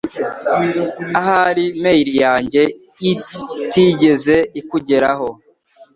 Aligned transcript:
ahari 1.19 1.65
mail 1.83 2.07
yanjye 2.23 2.61
itigeze 3.13 4.35
ikugeraho 4.59 5.27